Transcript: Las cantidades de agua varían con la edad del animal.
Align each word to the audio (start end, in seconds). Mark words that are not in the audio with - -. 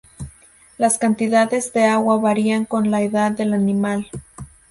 Las 0.79 0.97
cantidades 0.97 1.73
de 1.73 1.85
agua 1.85 2.17
varían 2.17 2.65
con 2.65 2.89
la 2.89 3.03
edad 3.03 3.33
del 3.33 3.53
animal. 3.53 4.09